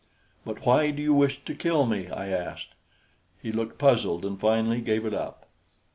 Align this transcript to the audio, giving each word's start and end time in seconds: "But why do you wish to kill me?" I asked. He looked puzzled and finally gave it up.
"But 0.45 0.65
why 0.65 0.89
do 0.89 0.99
you 1.03 1.13
wish 1.13 1.45
to 1.45 1.53
kill 1.53 1.85
me?" 1.85 2.09
I 2.09 2.29
asked. 2.29 2.69
He 3.39 3.51
looked 3.51 3.77
puzzled 3.77 4.25
and 4.25 4.39
finally 4.39 4.81
gave 4.81 5.05
it 5.05 5.13
up. 5.13 5.45